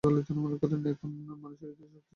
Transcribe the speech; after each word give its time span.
এখন 0.03 0.37
মানুষের 0.43 0.69
হৃদয়ে 0.71 0.93
একটু 0.93 1.07
ভালবাসা 1.41 1.65
জাগিল। 1.71 2.01